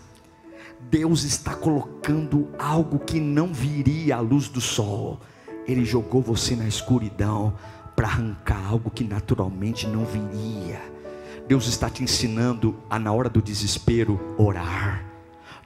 [0.80, 5.20] Deus está colocando algo que não viria à luz do sol
[5.68, 7.54] ele jogou você na escuridão
[7.96, 10.82] para arrancar algo que naturalmente não viria.
[11.48, 15.06] Deus está te ensinando a, na hora do desespero, orar.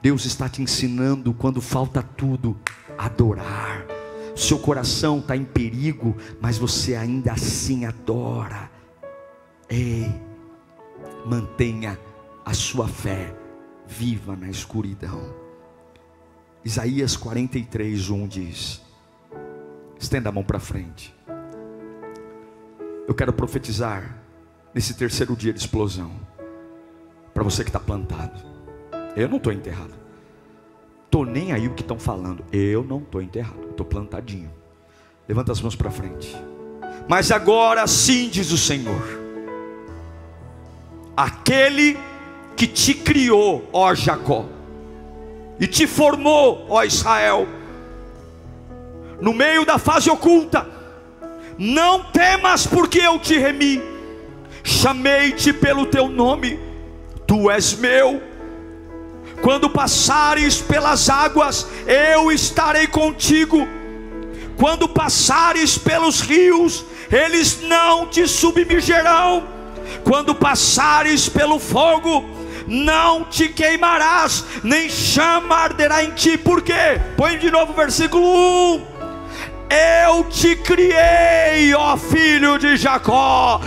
[0.01, 2.57] Deus está te ensinando quando falta tudo,
[2.97, 3.85] adorar.
[4.35, 8.71] Seu coração está em perigo, mas você ainda assim adora.
[9.69, 10.09] Ei,
[11.25, 11.99] mantenha
[12.45, 13.33] a sua fé
[13.87, 15.33] viva na escuridão.
[16.63, 18.81] Isaías 43, 1 diz:
[19.99, 21.13] estenda a mão para frente.
[23.07, 24.17] Eu quero profetizar
[24.73, 26.11] nesse terceiro dia de explosão,
[27.33, 28.39] para você que está plantado.
[29.15, 29.93] Eu não estou enterrado.
[31.05, 32.45] Estou nem aí o que estão falando.
[32.51, 33.69] Eu não estou enterrado.
[33.71, 34.51] Estou plantadinho.
[35.27, 36.35] Levanta as mãos para frente.
[37.07, 39.01] Mas agora sim diz o Senhor:
[41.17, 41.97] Aquele
[42.55, 44.45] que te criou, ó Jacó,
[45.59, 47.47] e te formou, ó Israel,
[49.21, 50.67] no meio da fase oculta,
[51.57, 53.81] não temas, porque eu te remi,
[54.63, 56.59] chamei-te pelo teu nome,
[57.27, 58.29] tu és meu
[59.41, 63.67] quando passares pelas águas, eu estarei contigo.
[64.57, 69.47] Quando passares pelos rios, eles não te submergerão.
[70.03, 72.25] Quando passares pelo fogo,
[72.67, 76.37] não te queimarás, nem chama arderá em ti.
[76.37, 76.99] Por quê?
[77.15, 78.98] Põe de novo o versículo 1.
[79.69, 83.61] Eu te criei, ó filho de Jacó.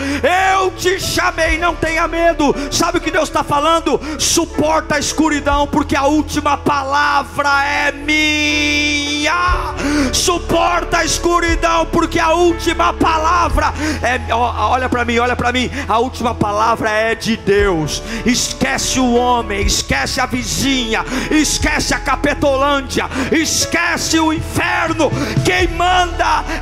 [0.59, 2.53] Eu te chamei, não tenha medo.
[2.73, 4.01] Sabe o que Deus está falando?
[4.19, 9.75] Suporta a escuridão, porque a última palavra é minha.
[10.13, 13.73] Suporta a escuridão, porque a última palavra
[14.03, 14.35] é.
[14.35, 15.71] Olha para mim, olha para mim.
[15.89, 18.03] A última palavra é de Deus.
[18.27, 25.09] Esquece o homem, esquece a vizinha, esquece a Capetolândia, esquece o inferno.
[25.45, 25.92] Queimando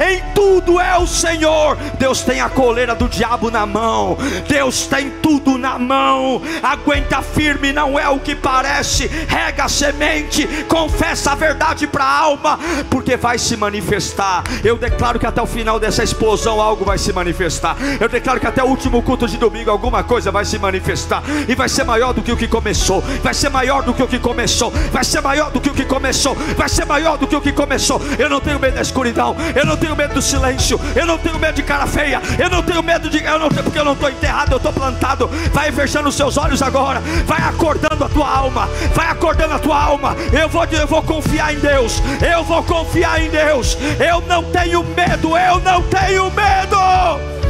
[0.01, 1.76] em tudo é o Senhor.
[1.99, 4.16] Deus tem a coleira do diabo na mão,
[4.49, 6.41] Deus tem tudo na mão.
[6.62, 9.07] Aguenta firme, não é o que parece.
[9.07, 12.59] Rega a semente, confessa a verdade para a alma,
[12.89, 14.43] porque vai se manifestar.
[14.64, 17.76] Eu declaro que até o final dessa explosão algo vai se manifestar.
[18.01, 21.55] Eu declaro que até o último culto de domingo alguma coisa vai se manifestar e
[21.55, 23.01] vai ser maior do que o que começou.
[23.22, 24.70] Vai ser maior do que o que começou.
[24.91, 26.35] Vai ser maior do que o que começou.
[26.57, 28.01] Vai ser maior do que o que começou.
[28.18, 29.20] Eu não tenho medo da escuridão
[29.55, 32.62] eu não tenho medo do silêncio, eu não tenho medo de cara feia, eu não
[32.62, 33.23] tenho medo de.
[33.23, 35.29] Eu não tenho, porque eu não estou enterrado, eu estou plantado.
[35.53, 39.83] Vai fechando os seus olhos agora, vai acordando a tua alma, vai acordando a tua
[39.83, 40.16] alma.
[40.33, 42.01] Eu vou, eu vou confiar em Deus,
[42.35, 43.77] eu vou confiar em Deus.
[43.99, 47.41] Eu não tenho medo, eu não tenho medo.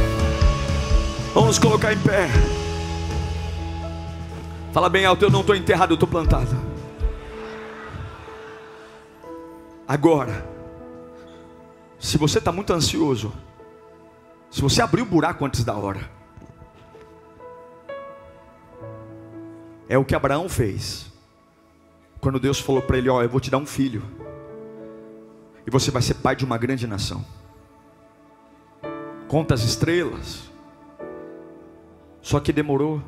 [1.33, 2.27] Vamos colocar em pé.
[4.73, 6.71] Fala bem alto, eu não estou enterrado, eu estou plantado.
[9.87, 10.50] Agora,
[12.01, 13.31] se você está muito ansioso,
[14.49, 16.09] se você abrir o buraco antes da hora,
[19.87, 21.11] é o que Abraão fez.
[22.19, 24.03] Quando Deus falou para ele: Ó, eu vou te dar um filho,
[25.65, 27.23] e você vai ser pai de uma grande nação.
[29.27, 30.49] Conta as estrelas.
[32.19, 33.01] Só que demorou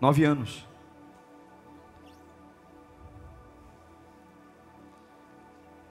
[0.00, 0.64] nove anos.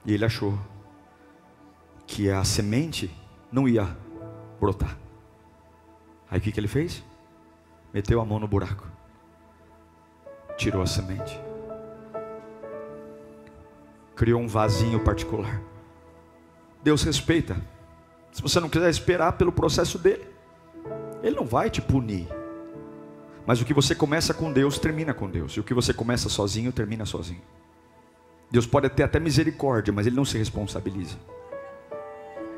[0.04, 0.58] E ele achou
[2.06, 3.10] que a semente
[3.50, 3.96] não ia
[4.60, 4.96] brotar.
[6.30, 7.02] Aí o que, que ele fez?
[7.92, 8.86] Meteu a mão no buraco,
[10.56, 11.40] tirou a semente,
[14.14, 15.60] criou um vasinho particular.
[16.82, 17.56] Deus respeita.
[18.32, 20.26] Se você não quiser esperar pelo processo dele,
[21.22, 22.28] ele não vai te punir.
[23.46, 25.52] Mas o que você começa com Deus, termina com Deus.
[25.52, 27.40] E o que você começa sozinho, termina sozinho.
[28.50, 31.16] Deus pode ter até misericórdia, mas ele não se responsabiliza.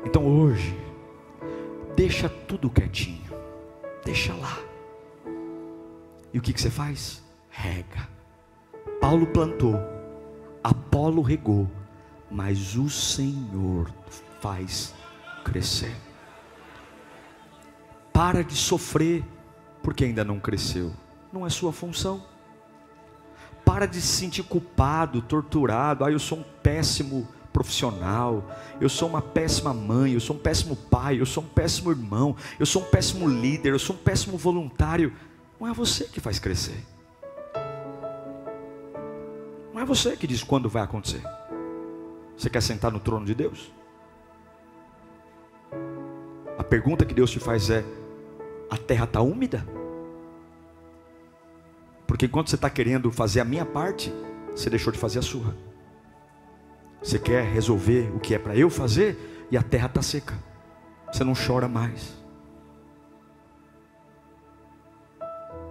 [0.05, 0.77] Então hoje,
[1.95, 3.31] deixa tudo quietinho,
[4.05, 4.57] deixa lá.
[6.33, 7.23] E o que, que você faz?
[7.49, 8.07] Rega.
[9.01, 9.75] Paulo plantou,
[10.63, 11.69] Apolo regou,
[12.29, 13.91] mas o Senhor
[14.39, 14.93] faz
[15.43, 15.95] crescer.
[18.13, 19.23] Para de sofrer
[19.81, 20.91] porque ainda não cresceu,
[21.31, 22.23] não é sua função.
[23.65, 26.03] Para de se sentir culpado, torturado.
[26.03, 28.43] Ah, eu sou um péssimo profissional,
[28.79, 32.35] eu sou uma péssima mãe, eu sou um péssimo pai, eu sou um péssimo irmão,
[32.59, 35.13] eu sou um péssimo líder, eu sou um péssimo voluntário.
[35.59, 36.85] Não é você que faz crescer.
[39.73, 41.21] Não é você que diz quando vai acontecer.
[42.37, 43.71] Você quer sentar no trono de Deus?
[46.57, 47.83] A pergunta que Deus te faz é:
[48.69, 49.65] a terra está úmida?
[52.07, 54.11] Porque enquanto você está querendo fazer a minha parte,
[54.55, 55.55] você deixou de fazer a sua.
[57.01, 60.37] Você quer resolver o que é para eu fazer e a terra está seca.
[61.11, 62.17] Você não chora mais.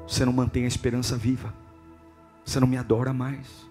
[0.06, 1.52] Você não mantém a esperança viva.
[2.44, 3.68] Você não me adora mais.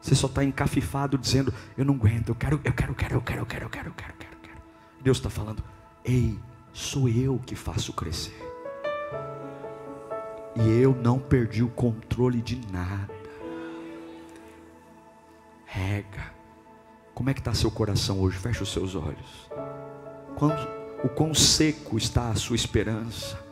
[0.00, 3.22] Você só está encafifado dizendo: Eu não aguento, eu quero, eu quero, eu quero, eu
[3.22, 4.62] quero, eu quero, eu quero, eu quero, eu quero, eu quero.
[5.00, 5.62] Deus está falando:
[6.04, 6.38] Ei,
[6.72, 8.36] sou eu que faço crescer.
[10.56, 13.14] E eu não perdi o controle de nada.
[15.64, 16.35] Rega.
[17.16, 18.36] Como é que está seu coração hoje?
[18.36, 19.48] Feche os seus olhos.
[20.36, 20.68] Quando,
[21.02, 23.42] o quão seco está a sua esperança?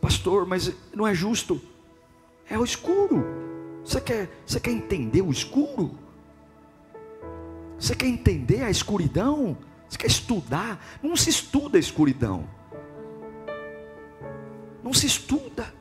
[0.00, 1.60] Pastor, mas não é justo.
[2.48, 3.26] É o escuro.
[3.84, 5.98] Você quer, você quer entender o escuro?
[7.78, 9.58] Você quer entender a escuridão?
[9.86, 10.82] Você quer estudar?
[11.02, 12.48] Não se estuda a escuridão.
[14.82, 15.74] Não se estuda.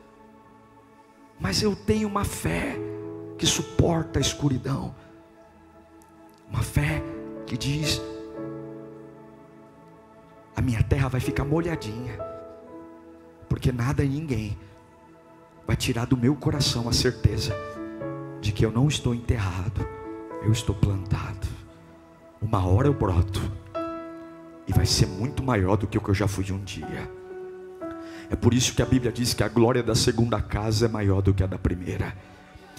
[1.40, 2.76] Mas eu tenho uma fé
[3.38, 4.94] que suporta a escuridão.
[6.50, 7.02] Uma fé
[7.46, 8.02] que diz:
[10.56, 12.18] a minha terra vai ficar molhadinha,
[13.48, 14.58] porque nada e ninguém
[15.66, 17.56] vai tirar do meu coração a certeza
[18.42, 19.88] de que eu não estou enterrado,
[20.44, 21.48] eu estou plantado.
[22.42, 23.42] Uma hora eu broto,
[24.68, 27.12] e vai ser muito maior do que o que eu já fui um dia.
[28.30, 31.22] É por isso que a Bíblia diz que a glória da segunda casa é maior
[31.22, 32.16] do que a da primeira.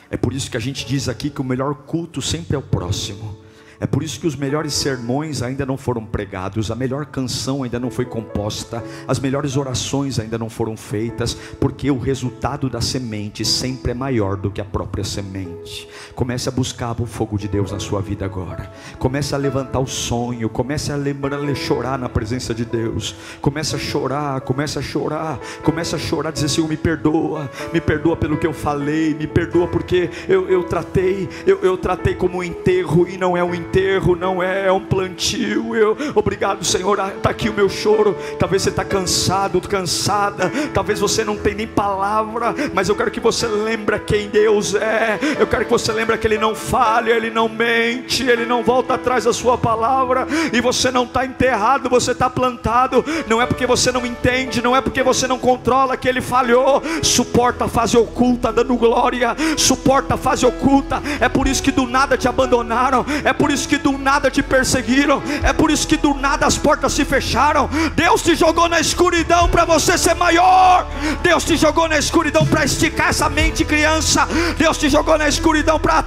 [0.09, 2.63] É por isso que a gente diz aqui que o melhor culto sempre é o
[2.63, 3.40] próximo.
[3.81, 7.81] É por isso que os melhores sermões ainda não foram pregados, a melhor canção ainda
[7.81, 13.43] não foi composta, as melhores orações ainda não foram feitas, porque o resultado da semente
[13.43, 15.89] sempre é maior do que a própria semente.
[16.15, 18.71] Comece a buscar o fogo de Deus na sua vida agora.
[18.99, 23.15] Comece a levantar o sonho, comece a lembrar, a chorar na presença de Deus.
[23.41, 28.15] Comece a chorar, comece a chorar, comece a chorar, dizer Senhor, me perdoa, me perdoa
[28.15, 32.43] pelo que eu falei, me perdoa porque eu, eu tratei, eu, eu tratei como um
[32.43, 35.77] enterro e não é um enterro enterro, não é, é um plantio.
[35.77, 36.99] Eu, obrigado, Senhor.
[37.17, 38.17] Está aqui o meu choro.
[38.39, 40.51] Talvez você está cansado, cansada.
[40.75, 45.19] Talvez você não tem nem palavra, mas eu quero que você lembre quem Deus é.
[45.39, 48.95] Eu quero que você lembre que Ele não falha, Ele não mente, Ele não volta
[48.95, 50.27] atrás da sua palavra.
[50.53, 53.05] E você não está enterrado, você está plantado.
[53.29, 56.83] Não é porque você não entende, não é porque você não controla que Ele falhou.
[57.03, 59.37] Suporta a fase oculta, dando glória.
[59.57, 61.01] Suporta a fase oculta.
[61.21, 63.07] É por isso que do nada te abandonaram.
[63.25, 66.47] É por isso isso que do nada te perseguiram, é por isso que do nada
[66.47, 67.69] as portas se fecharam.
[67.95, 70.87] Deus te jogou na escuridão para você ser maior.
[71.23, 74.27] Deus te jogou na escuridão para esticar essa mente criança.
[74.57, 75.99] Deus te jogou na escuridão para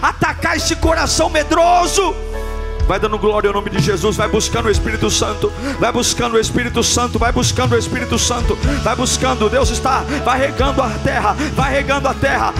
[0.00, 2.14] atacar esse coração medroso.
[2.90, 4.16] Vai dando glória ao nome de Jesus.
[4.16, 5.52] Vai buscando o Espírito Santo.
[5.78, 7.20] Vai buscando o Espírito Santo.
[7.20, 8.58] Vai buscando o Espírito Santo.
[8.82, 9.48] Vai buscando.
[9.48, 10.00] Deus está.
[10.24, 11.36] Vai regando a terra.
[11.54, 12.52] Vai regando a terra.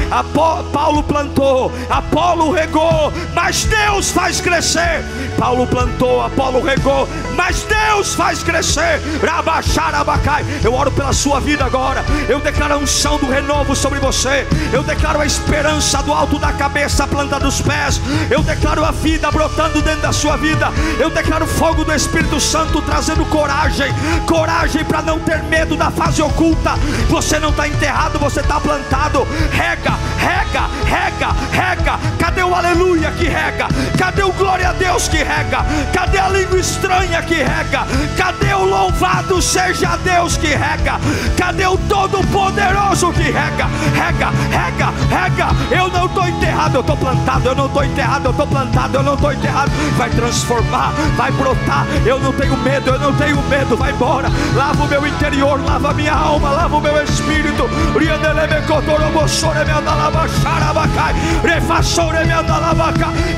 [0.72, 1.72] Paulo plantou.
[1.90, 3.12] Apolo regou.
[3.34, 5.04] Mas Deus faz crescer.
[5.36, 6.22] Paulo plantou.
[6.22, 7.08] Apolo regou.
[7.34, 9.00] Mas Deus faz crescer.
[9.26, 10.44] Rabacharabacai.
[10.62, 12.04] Eu oro pela sua vida agora.
[12.28, 14.46] Eu declaro a unção do renovo sobre você.
[14.72, 18.00] Eu declaro a esperança do alto da cabeça, planta dos pés.
[18.30, 20.70] Eu declaro a vida brotando dentro da sua vida.
[20.98, 23.90] Eu declaro fogo do Espírito Santo trazendo coragem,
[24.26, 26.74] coragem para não ter medo da fase oculta.
[27.08, 29.26] Você não está enterrado, você está plantado.
[29.50, 31.98] Rega, rega, rega, rega.
[32.18, 33.68] Cadê o aleluia que rega?
[33.96, 35.64] Cadê o glória a Deus que rega?
[35.90, 37.86] Cadê a língua estranha que rega?
[38.18, 41.00] Cadê o louvado seja Deus que rega?
[41.38, 43.66] Cadê o todo-poderoso que rega?
[43.94, 45.48] Rega, rega, rega.
[45.74, 47.48] Eu não estou enterrado, eu estou plantado.
[47.48, 48.96] Eu não estou enterrado, eu estou plantado.
[48.98, 49.70] Eu não estou enterrado.
[49.96, 51.86] Vai vai transformar, vai brotar.
[52.04, 53.76] Eu não tenho medo, eu não tenho medo.
[53.76, 57.68] Vai embora, lava o meu interior, lava a minha alma, lava o meu espírito.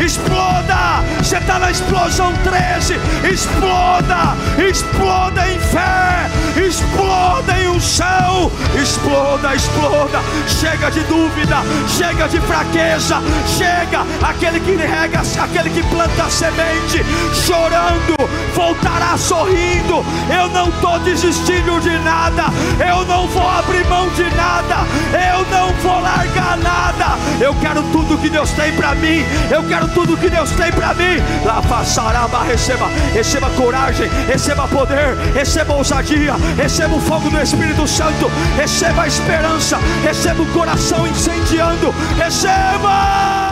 [0.01, 2.95] Exploda, você está na explosão 13.
[3.31, 8.51] Exploda, exploda em fé, exploda em unção,
[8.81, 10.21] exploda, exploda.
[10.47, 11.57] Chega de dúvida,
[11.89, 18.17] chega de fraqueza, chega aquele que rega, aquele que planta semente mente, chorando,
[18.55, 20.05] voltará sorrindo.
[20.31, 22.45] Eu não estou desistindo de nada,
[22.79, 27.19] eu não vou abrir mão de nada, eu não vou largar nada.
[27.41, 30.95] Eu quero tudo que Deus tem para mim, eu quero tudo que Deus tem para
[30.95, 31.21] mim.
[31.45, 38.31] Lá passaraba, receba, receba coragem, receba poder, receba ousadia, receba o fogo do Espírito Santo,
[38.57, 43.52] receba a esperança, receba o coração incendiando, receba.